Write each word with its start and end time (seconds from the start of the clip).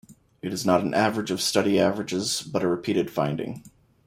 It 0.41 0.51
is 0.51 0.65
not 0.65 0.81
an 0.81 0.95
average 0.95 1.29
of 1.29 1.39
study 1.43 1.79
averages 1.79 2.41
but 2.41 2.63
a 2.63 2.67
repeated 2.67 3.11
finding. 3.11 3.63